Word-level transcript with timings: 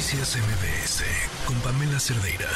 Noticias 0.00 0.34
MBS 0.34 1.04
con 1.44 1.60
Pamela 1.60 2.00
Cerdeira. 2.00 2.48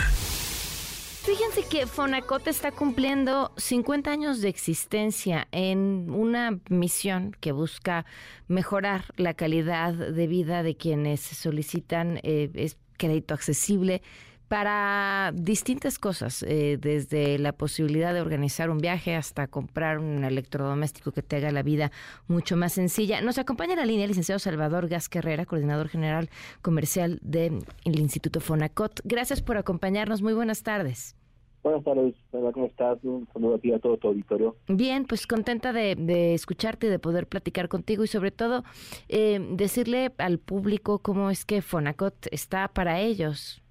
Fíjense 1.26 1.68
que 1.68 1.86
Fonacot 1.86 2.46
está 2.46 2.72
cumpliendo 2.72 3.52
50 3.58 4.10
años 4.10 4.40
de 4.40 4.48
existencia 4.48 5.46
en 5.52 6.08
una 6.08 6.58
misión 6.70 7.36
que 7.40 7.52
busca 7.52 8.06
mejorar 8.48 9.12
la 9.18 9.34
calidad 9.34 9.92
de 9.92 10.26
vida 10.26 10.62
de 10.62 10.78
quienes 10.78 11.20
solicitan 11.20 12.18
eh, 12.22 12.70
crédito 12.96 13.34
accesible 13.34 14.00
para 14.54 15.32
distintas 15.34 15.98
cosas, 15.98 16.44
eh, 16.44 16.78
desde 16.80 17.40
la 17.40 17.50
posibilidad 17.54 18.14
de 18.14 18.20
organizar 18.20 18.70
un 18.70 18.78
viaje 18.78 19.16
hasta 19.16 19.48
comprar 19.48 19.98
un 19.98 20.22
electrodoméstico 20.22 21.10
que 21.10 21.22
te 21.22 21.34
haga 21.34 21.50
la 21.50 21.64
vida 21.64 21.90
mucho 22.28 22.56
más 22.56 22.74
sencilla. 22.74 23.20
Nos 23.20 23.38
acompaña 23.38 23.72
en 23.72 23.80
la 23.80 23.84
línea 23.84 24.04
el 24.04 24.10
licenciado 24.10 24.38
Salvador 24.38 24.86
Gas 24.86 25.08
Carrera, 25.08 25.44
coordinador 25.44 25.88
general 25.88 26.30
comercial 26.62 27.18
del 27.20 27.64
Instituto 27.84 28.38
Fonacot. 28.38 29.00
Gracias 29.02 29.42
por 29.42 29.56
acompañarnos. 29.56 30.22
Muy 30.22 30.34
buenas 30.34 30.62
tardes. 30.62 31.16
Buenas 31.64 31.82
tardes, 31.82 32.14
¿cómo 32.30 32.66
estás? 32.66 33.02
Un 33.02 33.26
saludo 33.32 33.56
a 33.56 33.58
ti 33.58 33.72
a 33.72 33.80
todo 33.80 33.96
tu 33.96 34.06
auditorio. 34.06 34.54
Bien, 34.68 35.04
pues 35.04 35.26
contenta 35.26 35.72
de, 35.72 36.34
escucharte, 36.34 36.88
de 36.88 37.00
poder 37.00 37.26
platicar 37.26 37.68
contigo 37.68 38.04
y 38.04 38.06
sobre 38.06 38.30
todo 38.30 38.62
eh, 39.08 39.44
decirle 39.50 40.12
al 40.18 40.38
público 40.38 41.00
cómo 41.00 41.30
es 41.30 41.44
que 41.44 41.60
Fonacot 41.60 42.28
está 42.30 42.68
para 42.68 43.00
ellos. 43.00 43.63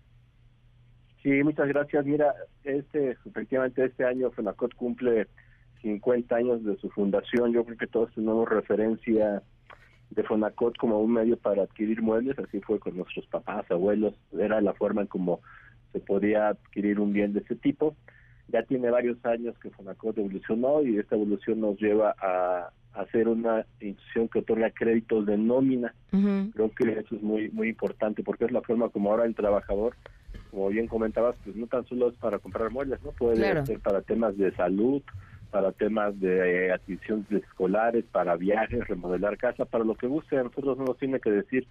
Sí, 1.23 1.41
muchas 1.43 1.67
gracias. 1.69 2.05
Mira, 2.05 2.35
este 2.63 3.11
efectivamente 3.25 3.85
este 3.85 4.05
año 4.05 4.29
FENACOT 4.31 4.75
cumple 4.75 5.27
50 5.83 6.35
años 6.35 6.63
de 6.63 6.75
su 6.77 6.89
fundación. 6.89 7.53
Yo 7.53 7.63
creo 7.63 7.77
que 7.77 7.87
todos 7.87 8.11
tenemos 8.13 8.49
referencia 8.49 9.41
de 10.09 10.23
Fonacot 10.23 10.77
como 10.77 10.99
un 10.99 11.13
medio 11.13 11.37
para 11.37 11.63
adquirir 11.63 12.01
muebles, 12.01 12.37
así 12.39 12.59
fue 12.61 12.79
con 12.79 12.95
nuestros 12.97 13.25
papás, 13.27 13.69
abuelos, 13.69 14.13
era 14.37 14.61
la 14.61 14.73
forma 14.73 15.01
en 15.01 15.07
cómo 15.07 15.41
se 15.91 15.99
podía 15.99 16.49
adquirir 16.49 16.99
un 16.99 17.13
bien 17.13 17.33
de 17.33 17.39
ese 17.39 17.55
tipo. 17.55 17.95
Ya 18.47 18.63
tiene 18.63 18.89
varios 18.89 19.23
años 19.25 19.57
que 19.59 19.69
Fonacot 19.71 20.17
evolucionó 20.17 20.81
y 20.83 20.97
esta 20.97 21.15
evolución 21.15 21.61
nos 21.61 21.79
lleva 21.79 22.15
a, 22.19 22.71
hacer 22.93 23.27
una 23.27 23.65
institución 23.79 24.27
que 24.27 24.39
otorga 24.39 24.69
créditos 24.69 25.25
de 25.25 25.35
nómina. 25.35 25.95
Creo 26.11 26.69
que 26.75 26.91
eso 26.91 27.15
es 27.15 27.23
muy 27.23 27.49
muy 27.49 27.69
importante 27.69 28.21
porque 28.21 28.45
es 28.45 28.51
la 28.51 28.61
forma 28.61 28.89
como 28.89 29.09
ahora 29.09 29.25
el 29.25 29.33
trabajador 29.33 29.95
como 30.53 30.69
bien 30.69 30.87
comentabas, 30.87 31.35
pues 31.43 31.55
no 31.55 31.65
tan 31.65 31.83
solo 31.87 32.09
es 32.09 32.15
para 32.15 32.37
comprar 32.37 32.69
muebles, 32.69 33.01
¿no? 33.03 33.11
Puede 33.11 33.65
ser 33.65 33.79
para 33.79 34.03
temas 34.03 34.37
de 34.37 34.55
salud, 34.55 35.01
para 35.49 35.71
temas 35.71 36.19
de 36.19 36.67
eh, 36.67 36.71
adquisición 36.71 37.25
de 37.31 37.39
escolares, 37.39 38.05
para 38.11 38.35
viajes, 38.35 38.87
remodelar 38.87 39.37
casa, 39.37 39.65
para 39.65 39.83
lo 39.83 39.95
que 39.95 40.05
guste. 40.05 40.37
A 40.37 40.43
nosotros 40.43 40.77
no 40.77 40.85
nos 40.85 40.97
tiene 40.99 41.19
que 41.19 41.31
decir 41.31 41.67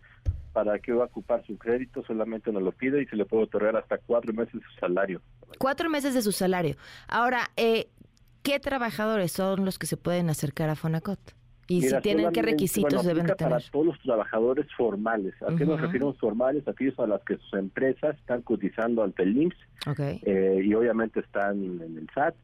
para 0.52 0.80
qué 0.80 0.92
va 0.92 1.04
a 1.04 1.06
ocupar 1.06 1.46
su 1.46 1.56
crédito, 1.56 2.02
solamente 2.04 2.50
nos 2.50 2.62
lo 2.62 2.72
pide 2.72 3.00
y 3.00 3.06
se 3.06 3.14
le 3.14 3.24
puede 3.24 3.44
otorgar 3.44 3.76
hasta 3.76 3.98
cuatro 3.98 4.32
meses 4.32 4.54
de 4.54 4.60
su 4.60 4.80
salario. 4.80 5.22
Cuatro 5.58 5.88
meses 5.88 6.14
de 6.14 6.22
su 6.22 6.32
salario. 6.32 6.74
Ahora, 7.06 7.50
eh, 7.56 7.88
¿qué 8.42 8.58
trabajadores 8.58 9.30
son 9.30 9.64
los 9.64 9.78
que 9.78 9.86
se 9.86 9.96
pueden 9.96 10.28
acercar 10.28 10.68
a 10.70 10.74
Fonacot? 10.74 11.20
Y 11.68 11.82
si 11.82 12.00
tienen, 12.00 12.32
¿qué 12.32 12.42
requisitos 12.42 13.04
deben 13.04 13.26
tener? 13.26 13.36
Para 13.36 13.60
todos 13.70 13.86
los 13.86 14.00
trabajadores 14.00 14.66
formales. 14.76 15.34
¿A 15.42 15.54
qué 15.56 15.64
nos 15.64 15.80
referimos 15.80 16.18
formales? 16.18 16.66
Aquellos 16.66 16.98
a 16.98 17.06
las 17.06 17.22
que 17.22 17.36
sus 17.36 17.54
empresas 17.54 18.16
están 18.18 18.42
cotizando 18.42 19.02
ante 19.02 19.22
el 19.22 19.36
IMSS 19.36 19.56
eh, 20.22 20.62
y 20.64 20.74
obviamente 20.74 21.20
están 21.20 21.62
en 21.80 21.98
el 21.98 22.08
SAT. 22.14 22.34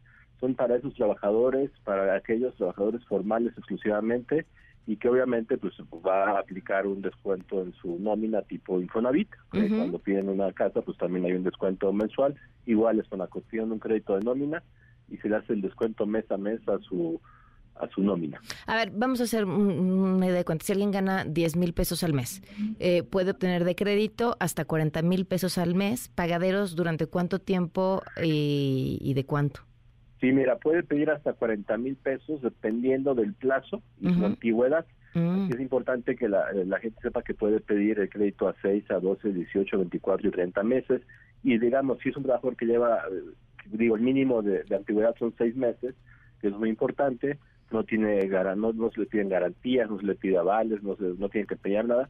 Son 0.40 0.54
para 0.54 0.76
esos 0.76 0.94
trabajadores, 0.94 1.70
para 1.84 2.14
aquellos 2.14 2.54
trabajadores 2.56 3.04
formales 3.06 3.52
exclusivamente 3.56 4.46
y 4.86 4.96
que 4.96 5.08
obviamente 5.08 5.58
pues 5.58 5.74
va 6.06 6.30
a 6.30 6.38
aplicar 6.38 6.86
un 6.86 7.02
descuento 7.02 7.62
en 7.62 7.74
su 7.74 7.98
nómina 7.98 8.42
tipo 8.42 8.80
Infonavit. 8.80 9.28
Cuando 9.50 9.98
piden 9.98 10.28
una 10.28 10.52
casa 10.52 10.80
pues 10.80 10.96
también 10.96 11.26
hay 11.26 11.32
un 11.32 11.44
descuento 11.44 11.92
mensual. 11.92 12.36
Igual 12.66 13.00
es 13.00 13.08
con 13.08 13.18
la 13.18 13.26
cuestión 13.26 13.68
de 13.68 13.74
un 13.74 13.80
crédito 13.80 14.16
de 14.16 14.24
nómina 14.24 14.62
y 15.10 15.16
se 15.18 15.28
le 15.28 15.36
hace 15.36 15.52
el 15.52 15.60
descuento 15.60 16.06
mes 16.06 16.30
a 16.30 16.36
mes 16.36 16.66
a 16.68 16.78
su 16.78 17.20
a 17.80 17.88
su 17.88 18.02
nómina. 18.02 18.40
A 18.66 18.76
ver, 18.76 18.90
vamos 18.94 19.20
a 19.20 19.24
hacer 19.24 19.44
una 19.44 20.26
idea 20.26 20.36
de 20.36 20.44
cuenta. 20.44 20.64
Si 20.64 20.72
alguien 20.72 20.90
gana 20.90 21.24
10 21.24 21.56
mil 21.56 21.72
pesos 21.72 22.02
al 22.02 22.12
mes, 22.12 22.42
eh, 22.78 23.02
puede 23.02 23.32
obtener 23.32 23.64
de 23.64 23.74
crédito 23.74 24.36
hasta 24.40 24.64
40 24.64 25.02
mil 25.02 25.24
pesos 25.26 25.58
al 25.58 25.74
mes, 25.74 26.08
pagaderos 26.08 26.76
durante 26.76 27.06
cuánto 27.06 27.38
tiempo 27.38 28.02
y, 28.22 29.12
de 29.14 29.24
cuánto. 29.24 29.60
Sí, 30.20 30.32
mira, 30.32 30.56
puede 30.56 30.82
pedir 30.82 31.10
hasta 31.10 31.32
40 31.32 31.78
mil 31.78 31.96
pesos 31.96 32.42
dependiendo 32.42 33.14
del 33.14 33.34
plazo 33.34 33.82
y 34.00 34.12
su 34.12 34.24
antigüedad. 34.24 34.84
Mm. 35.14 35.52
Es 35.52 35.60
importante 35.60 36.16
que 36.16 36.28
la, 36.28 36.52
la, 36.52 36.78
gente 36.78 37.00
sepa 37.00 37.22
que 37.22 37.34
puede 37.34 37.60
pedir 37.60 37.98
el 37.98 38.10
crédito 38.10 38.48
a 38.48 38.54
6, 38.60 38.90
a 38.90 39.00
12, 39.00 39.32
18, 39.32 39.78
24 39.78 40.28
y 40.28 40.30
30 40.30 40.62
meses. 40.62 41.02
Y 41.42 41.58
digamos, 41.58 41.98
si 42.02 42.10
es 42.10 42.16
un 42.16 42.24
trabajador 42.24 42.56
que 42.56 42.66
lleva, 42.66 42.98
eh, 43.10 43.22
digo, 43.70 43.96
el 43.96 44.02
mínimo 44.02 44.42
de, 44.42 44.64
de 44.64 44.76
antigüedad 44.76 45.14
son 45.18 45.34
6 45.36 45.56
meses, 45.56 45.94
que 46.40 46.48
es 46.48 46.54
muy 46.54 46.68
importante, 46.68 47.38
no 47.70 47.84
tiene 47.84 48.26
no, 48.26 48.72
no 48.72 48.90
se 48.90 49.00
le 49.00 49.06
piden 49.06 49.28
garantías, 49.28 49.90
no 49.90 49.98
se 49.98 50.06
le 50.06 50.14
pide 50.14 50.38
avales, 50.38 50.82
no, 50.82 50.96
se, 50.96 51.04
no 51.18 51.28
tiene 51.28 51.46
que 51.46 51.54
empeñar 51.54 51.86
nada. 51.86 52.08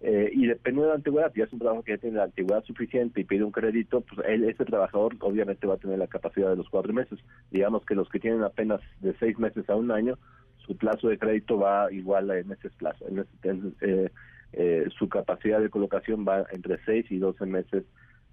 Eh, 0.00 0.30
y 0.32 0.46
dependiendo 0.46 0.82
de 0.82 0.88
la 0.88 0.94
antigüedad, 0.96 1.32
si 1.32 1.40
es 1.40 1.52
un 1.52 1.58
trabajo 1.58 1.82
que 1.82 1.92
ya 1.92 1.98
tiene 1.98 2.18
la 2.18 2.24
antigüedad 2.24 2.62
suficiente 2.64 3.20
y 3.20 3.24
pide 3.24 3.44
un 3.44 3.50
crédito, 3.50 4.02
pues 4.02 4.26
él, 4.28 4.44
ese 4.44 4.64
trabajador 4.64 5.16
obviamente 5.20 5.66
va 5.66 5.74
a 5.74 5.78
tener 5.78 5.98
la 5.98 6.06
capacidad 6.06 6.50
de 6.50 6.56
los 6.56 6.68
cuatro 6.68 6.92
meses. 6.92 7.18
Digamos 7.50 7.84
que 7.86 7.94
los 7.94 8.08
que 8.08 8.20
tienen 8.20 8.42
apenas 8.42 8.80
de 9.00 9.14
seis 9.18 9.38
meses 9.38 9.68
a 9.70 9.76
un 9.76 9.90
año, 9.90 10.18
su 10.66 10.76
plazo 10.76 11.08
de 11.08 11.18
crédito 11.18 11.58
va 11.58 11.90
igual 11.92 12.30
en 12.30 12.52
ese 12.52 12.68
plazo. 12.70 13.06
En 13.08 13.74
eh, 13.80 14.10
eh, 14.52 14.86
su 14.98 15.08
capacidad 15.08 15.60
de 15.60 15.70
colocación 15.70 16.26
va 16.28 16.44
entre 16.52 16.78
seis 16.84 17.06
y 17.10 17.18
doce 17.18 17.46
meses 17.46 17.84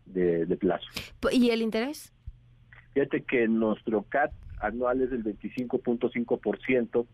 de, 0.05 0.45
de 0.45 0.57
plazo. 0.57 0.85
¿Y 1.31 1.49
el 1.49 1.61
interés? 1.61 2.13
Fíjate 2.93 3.23
que 3.23 3.47
nuestro 3.47 4.03
CAT 4.03 4.31
anuales 4.63 5.11
del 5.11 5.23
25.5%. 5.23 7.05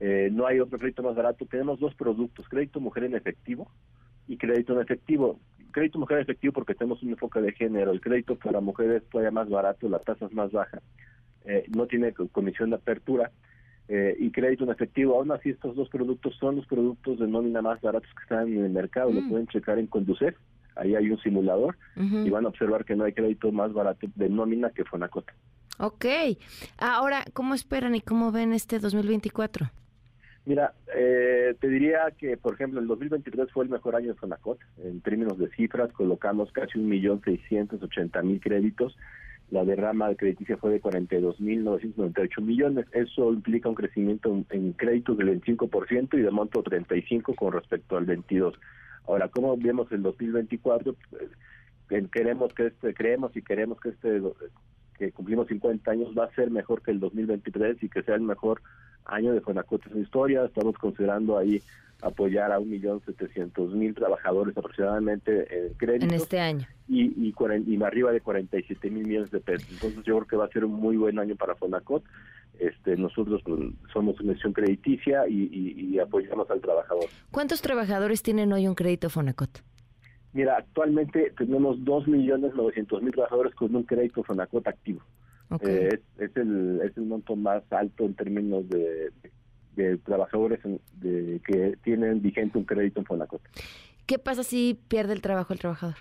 eh, 0.00 0.30
no 0.32 0.46
hay 0.46 0.60
otro 0.60 0.78
crédito 0.78 1.02
más 1.02 1.16
barato. 1.16 1.46
Tenemos 1.46 1.80
dos 1.80 1.94
productos, 1.94 2.48
crédito 2.48 2.80
mujer 2.80 3.04
en 3.04 3.14
efectivo 3.14 3.70
y 4.28 4.36
crédito 4.36 4.74
en 4.74 4.80
efectivo. 4.80 5.40
Crédito 5.72 5.98
mujer 5.98 6.18
en 6.18 6.22
efectivo 6.22 6.52
porque 6.52 6.74
tenemos 6.74 7.02
un 7.02 7.10
enfoque 7.10 7.40
de 7.40 7.52
género. 7.52 7.90
El 7.90 8.00
crédito 8.00 8.36
para 8.36 8.60
mujeres 8.60 9.02
es 9.02 9.08
todavía 9.08 9.32
más 9.32 9.48
barato, 9.48 9.88
la 9.88 9.98
tasa 9.98 10.26
es 10.26 10.32
más 10.32 10.52
baja. 10.52 10.80
Eh, 11.44 11.64
no 11.74 11.86
tiene 11.86 12.12
comisión 12.12 12.70
de 12.70 12.76
apertura. 12.76 13.30
Eh, 13.86 14.16
y 14.18 14.30
crédito 14.30 14.64
en 14.64 14.70
efectivo. 14.70 15.16
Aún 15.16 15.30
así, 15.30 15.50
estos 15.50 15.76
dos 15.76 15.88
productos 15.90 16.34
son 16.36 16.56
los 16.56 16.66
productos 16.66 17.18
de 17.18 17.26
nómina 17.26 17.60
más 17.60 17.80
baratos 17.82 18.08
que 18.14 18.22
están 18.22 18.48
en 18.48 18.64
el 18.64 18.70
mercado. 18.70 19.12
Lo 19.12 19.20
mm. 19.20 19.28
pueden 19.28 19.46
checar 19.48 19.78
en 19.78 19.86
Conducef. 19.88 20.34
Ahí 20.76 20.94
hay 20.96 21.08
un 21.08 21.18
simulador 21.18 21.76
y 21.94 22.28
van 22.30 22.46
a 22.46 22.48
observar 22.48 22.84
que 22.84 22.96
no 22.96 23.04
hay 23.04 23.12
crédito 23.12 23.52
más 23.52 23.72
barato 23.72 24.08
de 24.16 24.28
nómina 24.28 24.70
que 24.70 24.84
Fonacota. 24.84 25.32
Ok. 25.78 26.04
Ahora, 26.78 27.24
¿cómo 27.32 27.54
esperan 27.54 27.94
y 27.94 28.00
cómo 28.00 28.32
ven 28.32 28.52
este 28.52 28.78
2024? 28.78 29.70
Mira, 30.46 30.74
eh, 30.94 31.54
te 31.58 31.68
diría 31.68 32.12
que, 32.18 32.36
por 32.36 32.54
ejemplo, 32.54 32.78
el 32.78 32.86
2023 32.86 33.50
fue 33.50 33.64
el 33.64 33.70
mejor 33.70 33.96
año 33.96 34.08
de 34.08 34.14
Fonacot. 34.14 34.58
En 34.82 35.00
términos 35.00 35.38
de 35.38 35.48
cifras, 35.50 35.90
colocamos 35.92 36.52
casi 36.52 36.78
un 36.78 36.88
millón 36.88 37.22
seiscientos 37.22 37.82
ochenta 37.82 38.22
mil 38.22 38.40
créditos. 38.40 38.96
La 39.50 39.64
derrama 39.64 40.14
crediticia 40.14 40.56
fue 40.56 40.72
de 40.72 40.82
42.998 40.82 42.42
millones. 42.42 42.86
Eso 42.92 43.32
implica 43.32 43.68
un 43.68 43.74
crecimiento 43.74 44.44
en 44.50 44.72
créditos 44.72 45.16
del 45.16 45.40
25% 45.40 46.18
y 46.18 46.22
de 46.22 46.30
monto 46.30 46.62
35 46.62 47.34
con 47.34 47.52
respecto 47.52 47.96
al 47.96 48.04
22. 48.04 48.54
Ahora, 49.06 49.28
¿cómo 49.28 49.56
vemos 49.56 49.90
el 49.92 50.02
2024? 50.02 50.94
Pues, 51.10 52.08
queremos 52.10 52.52
que 52.54 52.66
este, 52.66 52.94
creemos 52.94 53.36
y 53.36 53.42
queremos 53.42 53.80
que 53.80 53.90
este 53.90 54.20
que 54.98 55.12
cumplimos 55.12 55.48
50 55.48 55.90
años 55.90 56.08
va 56.16 56.24
a 56.24 56.34
ser 56.34 56.50
mejor 56.50 56.82
que 56.82 56.90
el 56.90 57.00
2023 57.00 57.82
y 57.82 57.88
que 57.88 58.02
sea 58.02 58.14
el 58.14 58.22
mejor 58.22 58.62
año 59.04 59.32
de 59.32 59.40
Fonacot 59.40 59.84
en 59.86 59.92
su 59.92 59.98
historia. 60.00 60.44
Estamos 60.44 60.76
considerando 60.78 61.38
ahí 61.38 61.62
apoyar 62.02 62.52
a 62.52 62.58
1.700.000 62.58 63.94
trabajadores 63.94 64.56
aproximadamente 64.56 65.66
en 65.66 65.74
crédito. 65.74 66.06
En 66.06 66.14
este 66.14 66.40
año. 66.40 66.66
Y, 66.88 67.06
y, 67.28 67.34
y 67.66 67.82
arriba 67.82 68.12
de 68.12 68.20
47 68.20 68.90
mil 68.90 69.06
millones 69.06 69.30
de 69.30 69.40
pesos. 69.40 69.68
Entonces 69.70 70.04
yo 70.04 70.16
creo 70.16 70.26
que 70.26 70.36
va 70.36 70.44
a 70.44 70.48
ser 70.48 70.64
un 70.64 70.72
muy 70.72 70.96
buen 70.96 71.18
año 71.18 71.34
para 71.36 71.54
Fonacot. 71.54 72.04
Este, 72.58 72.96
nosotros 72.96 73.42
somos 73.92 74.20
una 74.20 74.32
institución 74.32 74.52
crediticia 74.52 75.26
y, 75.28 75.92
y, 75.92 75.98
apoyamos 75.98 76.48
al 76.50 76.60
trabajador. 76.60 77.06
¿Cuántos 77.32 77.60
trabajadores 77.62 78.22
tienen 78.22 78.52
hoy 78.52 78.68
un 78.68 78.74
crédito 78.74 79.10
Fonacot? 79.10 79.62
Mira, 80.34 80.56
actualmente 80.58 81.32
tenemos 81.38 81.78
2.900.000 81.78 83.12
trabajadores 83.12 83.54
con 83.54 83.74
un 83.74 83.84
crédito 83.84 84.24
Fonacot 84.24 84.66
activo. 84.66 85.00
Eh, 85.60 86.00
es, 86.18 86.36
el, 86.36 86.80
es 86.82 86.96
el 86.96 87.04
monto 87.04 87.36
más 87.36 87.62
alto 87.70 88.04
en 88.04 88.14
términos 88.14 88.68
de, 88.68 89.12
de 89.76 89.96
trabajadores 89.98 90.58
de, 90.94 91.40
que 91.46 91.78
tienen 91.84 92.20
vigente 92.20 92.58
un 92.58 92.64
crédito 92.64 92.98
en 92.98 93.06
Fonacot. 93.06 93.40
¿Qué 94.06 94.18
pasa 94.18 94.42
si 94.42 94.76
pierde 94.88 95.12
el 95.12 95.22
trabajo 95.22 95.52
el 95.52 95.60
trabajador? 95.60 95.98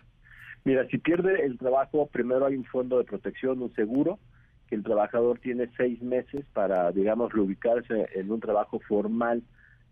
Mira, 0.64 0.88
si 0.88 0.98
pierde 0.98 1.46
el 1.46 1.60
trabajo, 1.60 2.08
primero 2.08 2.48
hay 2.48 2.56
un 2.56 2.66
fondo 2.66 2.98
de 2.98 3.04
protección, 3.04 3.62
un 3.62 3.74
seguro, 3.76 4.18
que 4.68 4.74
el 4.74 4.84
trabajador 4.84 5.38
tiene 5.38 5.70
seis 5.78 6.02
meses 6.02 6.44
para, 6.54 6.92
digamos, 6.92 7.32
reubicarse 7.32 8.08
en 8.16 8.32
un 8.32 8.40
trabajo 8.40 8.80
formal 8.80 9.44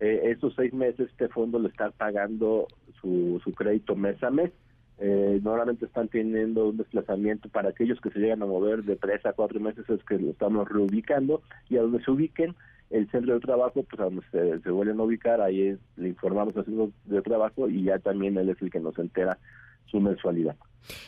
eh, 0.01 0.31
esos 0.35 0.55
seis 0.55 0.73
meses 0.73 1.11
este 1.11 1.27
fondo 1.27 1.59
le 1.59 1.67
está 1.69 1.91
pagando 1.91 2.67
su, 3.01 3.41
su 3.43 3.53
crédito 3.53 3.95
mes 3.95 4.21
a 4.23 4.29
mes. 4.29 4.51
eh, 4.99 5.39
normalmente 5.43 5.85
están 5.85 6.07
teniendo 6.07 6.69
un 6.69 6.77
desplazamiento 6.77 7.49
para 7.49 7.69
aquellos 7.69 7.99
que 8.01 8.11
se 8.11 8.19
llegan 8.19 8.43
a 8.43 8.45
mover 8.45 8.83
de 8.83 8.95
tres 8.95 9.25
a 9.25 9.33
cuatro 9.33 9.59
meses 9.59 9.89
es 9.89 10.03
que 10.03 10.19
lo 10.19 10.29
estamos 10.29 10.69
reubicando 10.69 11.41
y 11.69 11.77
a 11.77 11.81
donde 11.81 12.03
se 12.03 12.11
ubiquen 12.11 12.55
el 12.91 13.09
centro 13.09 13.33
de 13.33 13.39
trabajo, 13.39 13.83
pues 13.83 13.99
a 13.99 14.03
donde 14.03 14.21
se, 14.31 14.69
vuelven 14.69 14.99
a 14.99 15.03
ubicar, 15.03 15.41
ahí 15.41 15.77
le 15.95 16.07
informamos 16.09 16.55
al 16.57 16.65
centro 16.65 16.91
de 17.05 17.21
trabajo 17.21 17.69
y 17.69 17.83
ya 17.83 17.99
también 17.99 18.37
él 18.37 18.49
es 18.49 18.61
el 18.61 18.69
que 18.69 18.79
nos 18.79 18.97
entera 18.99 19.37
su 19.85 19.99
mensualidad. 19.99 20.55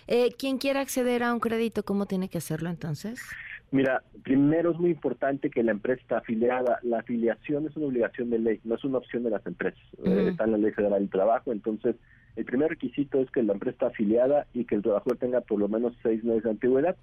Eh, 0.07 0.31
quien 0.37 0.57
quiera 0.57 0.81
acceder 0.81 1.23
a 1.23 1.33
un 1.33 1.39
crédito, 1.39 1.83
¿cómo 1.83 2.05
tiene 2.05 2.29
que 2.29 2.37
hacerlo 2.37 2.69
entonces? 2.69 3.21
Mira, 3.73 4.03
primero 4.21 4.69
es 4.69 4.77
muy 4.77 4.91
importante 4.91 5.49
que 5.49 5.63
la 5.63 5.71
empresa 5.71 5.99
está 5.99 6.17
afiliada. 6.19 6.77
La 6.83 6.99
afiliación 6.99 7.65
es 7.65 7.75
una 7.75 7.87
obligación 7.87 8.29
de 8.29 8.37
ley, 8.37 8.59
no 8.63 8.75
es 8.75 8.83
una 8.83 8.99
opción 8.99 9.23
de 9.23 9.31
las 9.31 9.43
empresas. 9.47 9.81
Eh, 10.05 10.27
está 10.29 10.43
en 10.43 10.51
la 10.51 10.57
Ley 10.59 10.71
Federal 10.73 10.99
del 10.99 11.09
Trabajo, 11.09 11.51
entonces 11.51 11.95
el 12.35 12.45
primer 12.45 12.69
requisito 12.69 13.19
es 13.19 13.31
que 13.31 13.41
la 13.41 13.53
empresa 13.53 13.73
está 13.73 13.87
afiliada 13.87 14.45
y 14.53 14.65
que 14.65 14.75
el 14.75 14.83
trabajador 14.83 15.17
tenga 15.17 15.41
por 15.41 15.57
lo 15.57 15.67
menos 15.69 15.93
seis 16.03 16.23
meses 16.23 16.43
de 16.43 16.51
antigüedad. 16.51 16.95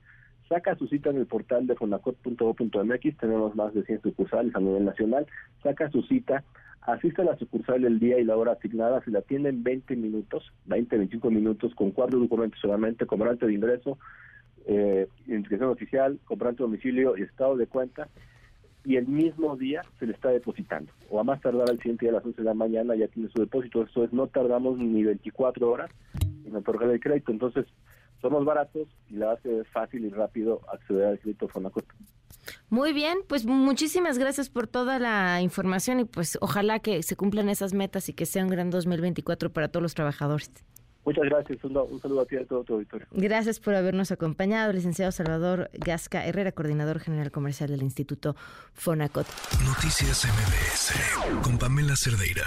Saca 0.48 0.76
su 0.76 0.86
cita 0.86 1.10
en 1.10 1.16
el 1.16 1.26
portal 1.26 1.66
de 1.66 1.74
fonacot.go.mx, 1.74 3.16
tenemos 3.16 3.56
más 3.56 3.74
de 3.74 3.82
100 3.82 4.02
sucursales 4.02 4.54
a 4.54 4.60
nivel 4.60 4.84
nacional. 4.84 5.26
Saca 5.64 5.90
su 5.90 6.02
cita, 6.02 6.44
asiste 6.82 7.22
a 7.22 7.24
la 7.24 7.36
sucursal 7.36 7.84
el 7.84 7.98
día 7.98 8.20
y 8.20 8.24
la 8.24 8.36
hora 8.36 8.52
asignada, 8.52 9.02
se 9.02 9.10
la 9.10 9.18
atiende 9.18 9.48
en 9.48 9.64
20 9.64 9.96
minutos, 9.96 10.52
20, 10.66 10.98
25 10.98 11.30
minutos, 11.32 11.74
con 11.74 11.90
cuatro 11.90 12.20
documentos 12.20 12.60
solamente, 12.60 13.06
comprante 13.06 13.44
de 13.46 13.54
ingreso, 13.54 13.98
eh, 14.66 15.08
identificación 15.26 15.70
oficial, 15.70 16.18
comprante 16.24 16.62
domicilio 16.62 17.16
y 17.16 17.22
estado 17.22 17.56
de 17.56 17.66
cuenta 17.66 18.08
y 18.84 18.96
el 18.96 19.06
mismo 19.06 19.56
día 19.56 19.82
se 19.98 20.06
le 20.06 20.12
está 20.12 20.30
depositando. 20.30 20.92
O 21.10 21.20
a 21.20 21.24
más 21.24 21.40
tardar 21.40 21.68
al 21.68 21.78
siguiente 21.78 22.06
día 22.06 22.12
a 22.12 22.14
las 22.16 22.24
11 22.24 22.40
de 22.40 22.44
la 22.44 22.54
mañana 22.54 22.94
ya 22.94 23.08
tiene 23.08 23.28
su 23.28 23.40
depósito. 23.40 23.82
Eso 23.82 24.04
es, 24.04 24.12
no 24.12 24.26
tardamos 24.26 24.78
ni 24.78 25.02
24 25.02 25.70
horas 25.70 25.90
en 26.44 26.56
otorgar 26.56 26.90
el 26.90 27.00
crédito. 27.00 27.30
Entonces, 27.30 27.66
somos 28.20 28.44
baratos 28.44 28.88
y 29.08 29.16
la 29.16 29.32
hace 29.32 29.64
fácil 29.64 30.04
y 30.04 30.10
rápido 30.10 30.60
acceder 30.72 31.06
al 31.06 31.18
crédito 31.18 31.48
Fonacot. 31.48 31.84
Muy 32.68 32.92
bien, 32.92 33.18
pues 33.26 33.44
muchísimas 33.44 34.18
gracias 34.18 34.48
por 34.48 34.66
toda 34.66 34.98
la 34.98 35.40
información 35.42 36.00
y 36.00 36.04
pues 36.04 36.38
ojalá 36.40 36.78
que 36.78 37.02
se 37.02 37.16
cumplan 37.16 37.48
esas 37.48 37.74
metas 37.74 38.08
y 38.08 38.14
que 38.14 38.26
sea 38.26 38.44
un 38.44 38.50
gran 38.50 38.70
2024 38.70 39.52
para 39.52 39.68
todos 39.68 39.82
los 39.82 39.94
trabajadores. 39.94 40.50
Muchas 41.04 41.24
gracias. 41.24 41.64
Un, 41.64 42.00
saludo 42.00 42.20
a 42.20 42.26
ti 42.26 42.36
y 42.36 42.38
a 42.38 42.46
todo 42.46 42.64
tu 42.64 42.74
auditorio. 42.74 43.06
Gracias 43.12 43.60
por 43.60 43.74
habernos 43.74 44.12
acompañado, 44.12 44.72
licenciado 44.72 45.12
Salvador 45.12 45.70
Gasca 45.72 46.26
Herrera, 46.26 46.52
coordinador 46.52 47.00
general 47.00 47.30
comercial 47.30 47.70
del 47.70 47.82
Instituto 47.82 48.36
Fonacot. 48.74 49.26
Noticias 49.64 50.26
MBS 50.26 51.42
con 51.42 51.58
Pamela 51.58 51.94
Cerdeira. 51.96 52.44